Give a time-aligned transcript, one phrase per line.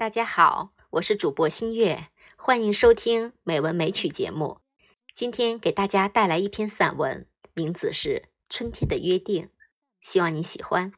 [0.00, 4.60] 大家好，我是主播新月，欢迎收听美文美曲节目。
[5.12, 8.08] 今天给大家带来一篇散文，名字是
[8.48, 9.44] 《春天的约定》，
[10.00, 10.94] 希望你喜欢。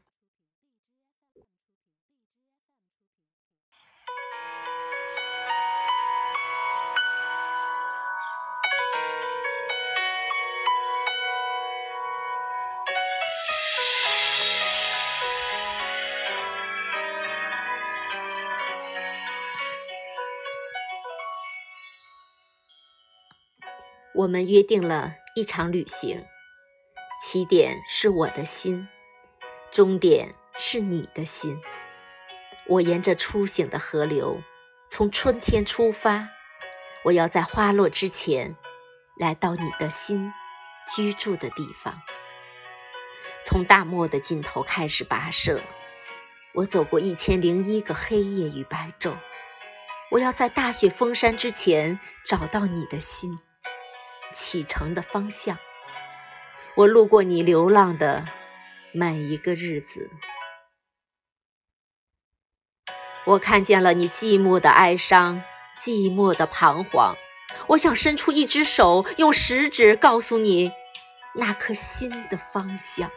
[24.15, 26.23] 我们约定了一场旅行，
[27.19, 28.87] 起点是我的心，
[29.71, 31.59] 终点是你的心。
[32.67, 34.39] 我沿着初醒的河流，
[34.87, 36.29] 从春天出发，
[37.05, 38.55] 我要在花落之前，
[39.17, 40.31] 来到你的心
[40.95, 41.99] 居住的地方。
[43.43, 45.59] 从大漠的尽头开始跋涉，
[46.53, 49.17] 我走过一千零一个黑夜与白昼，
[50.11, 53.39] 我要在大雪封山之前找到你的心。
[54.33, 55.57] 启程的方向，
[56.75, 58.25] 我路过你流浪的
[58.91, 60.09] 每一个日子，
[63.25, 65.43] 我看见了你寂寞的哀伤，
[65.77, 67.15] 寂寞的彷徨。
[67.67, 70.71] 我想伸出一只手，用食指告诉你
[71.35, 73.11] 那颗心的方向。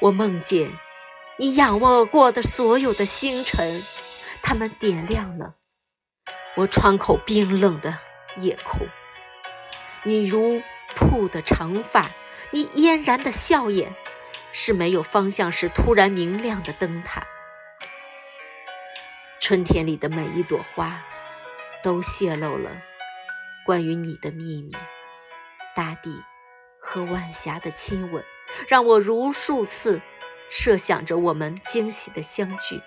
[0.00, 0.70] 我梦见
[1.38, 3.82] 你仰望过的所有的星辰，
[4.42, 5.56] 它们点亮了
[6.54, 7.98] 我窗口冰冷的
[8.36, 8.86] 夜空。
[10.06, 10.62] 你如
[10.94, 12.12] 瀑的长发，
[12.52, 13.92] 你嫣然的笑颜，
[14.52, 17.26] 是没有方向时突然明亮的灯塔。
[19.40, 21.04] 春天里的每一朵花，
[21.82, 22.70] 都泄露了
[23.64, 24.70] 关于你的秘密。
[25.74, 26.22] 大地
[26.80, 28.24] 和晚霞的亲吻，
[28.68, 30.00] 让我无数次
[30.48, 32.80] 设想着我们惊喜的相聚。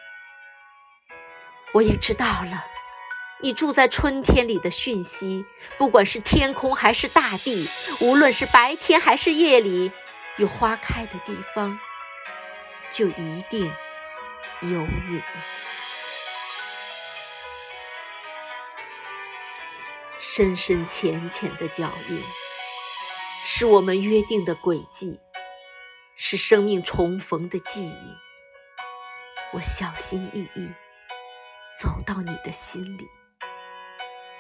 [1.74, 2.64] 我也知道了。
[3.42, 5.46] 你住在春天里的讯息，
[5.78, 7.70] 不管是天空还是大地，
[8.02, 9.94] 无论是白天还是夜里，
[10.38, 11.80] 有花开的地方，
[12.90, 13.72] 就一定
[14.62, 15.24] 有你。
[20.18, 22.22] 深深浅浅的脚印，
[23.46, 25.18] 是我们约定的轨迹，
[26.18, 28.16] 是生命重逢的记忆。
[29.54, 30.70] 我小心翼翼
[31.82, 33.08] 走到你的心里。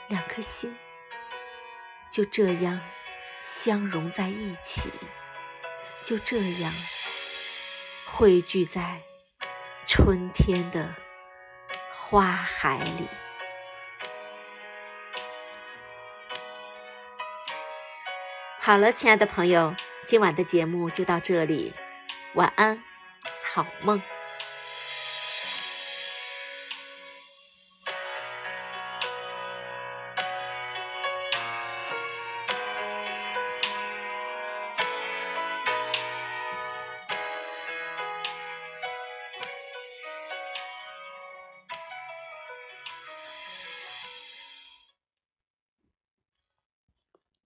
[0.09, 0.75] 两颗心
[2.12, 2.81] 就这样
[3.40, 4.92] 相融在一起，
[6.03, 6.74] 就这样
[8.08, 9.02] 汇聚在
[9.86, 10.96] 春天的
[11.94, 13.08] 花海里。
[18.59, 21.74] 好了，亲爱的朋友，今晚的节目就到这里，
[22.34, 22.84] 晚安，
[23.53, 24.02] 好梦。